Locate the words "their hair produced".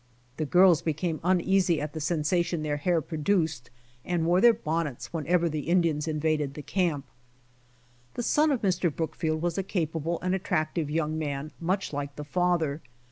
2.63-3.69